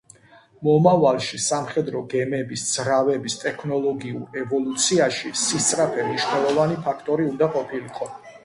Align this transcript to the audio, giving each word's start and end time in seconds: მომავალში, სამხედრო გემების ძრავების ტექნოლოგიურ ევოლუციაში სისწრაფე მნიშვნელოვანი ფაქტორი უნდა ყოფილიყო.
მომავალში, 0.67 1.39
სამხედრო 1.47 2.01
გემების 2.13 2.63
ძრავების 2.71 3.37
ტექნოლოგიურ 3.43 4.41
ევოლუციაში 4.45 5.33
სისწრაფე 5.45 6.09
მნიშვნელოვანი 6.11 6.83
ფაქტორი 6.89 7.33
უნდა 7.35 7.53
ყოფილიყო. 7.59 8.11